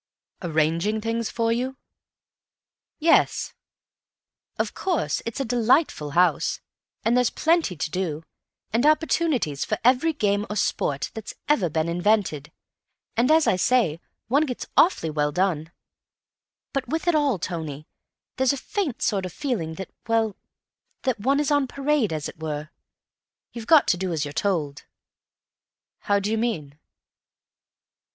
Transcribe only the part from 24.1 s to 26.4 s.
as you're told." "How do you